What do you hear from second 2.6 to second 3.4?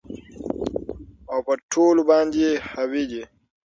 حاوي دى